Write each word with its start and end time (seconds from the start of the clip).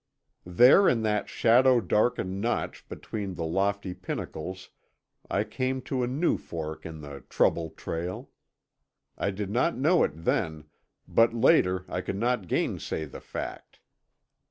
There 0.47 0.89
in 0.89 1.03
that 1.03 1.29
shadow 1.29 1.79
darkened 1.79 2.41
notch 2.41 2.89
between 2.89 3.35
the 3.35 3.45
lofty 3.45 3.93
pinnacles 3.93 4.71
I 5.29 5.43
came 5.43 5.79
to 5.83 6.01
a 6.01 6.07
new 6.07 6.39
fork 6.39 6.87
in 6.87 7.01
the 7.01 7.21
Trouble 7.29 7.69
Trail. 7.69 8.31
I 9.15 9.29
did 9.29 9.51
not 9.51 9.77
know 9.77 10.03
it 10.03 10.13
then, 10.25 10.63
but 11.07 11.35
later 11.35 11.85
I 11.87 12.01
could 12.01 12.17
not 12.17 12.47
gainsay 12.47 13.05
the 13.05 13.21
fact. 13.21 13.79